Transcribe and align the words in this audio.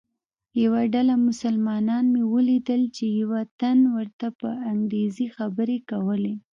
یوه 0.63 0.81
ډله 0.93 1.15
مسلمانان 1.29 2.03
مې 2.13 2.23
ولیدل 2.33 2.81
چې 2.95 3.05
یوه 3.21 3.39
تن 3.59 3.77
ورته 3.95 4.27
په 4.39 4.49
انګریزي 4.71 5.27
خبرې 5.37 5.77
کولې. 5.89 6.35